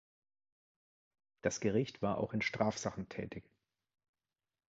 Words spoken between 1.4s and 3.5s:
Das Gericht war auch in Strafsachen tätig.